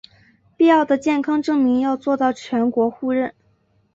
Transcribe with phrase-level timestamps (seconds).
[0.57, 3.35] 必要的健康证明要做到全国互认